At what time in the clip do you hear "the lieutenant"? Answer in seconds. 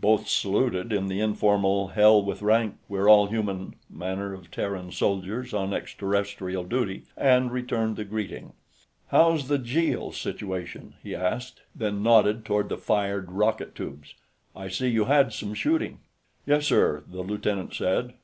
17.06-17.72